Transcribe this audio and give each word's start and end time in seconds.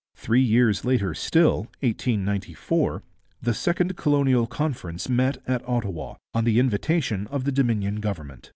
Three 0.15 0.41
years 0.41 0.83
later 0.83 1.13
still 1.13 1.67
(1894) 1.81 3.03
the 3.39 3.53
second 3.53 3.95
Colonial 3.95 4.47
Conference 4.47 5.07
met 5.07 5.37
at 5.47 5.61
Ottawa, 5.69 6.15
on 6.33 6.43
the 6.43 6.57
invitation 6.59 7.27
of 7.27 7.43
the 7.43 7.51
Dominion 7.51 7.99
Government. 7.99 8.49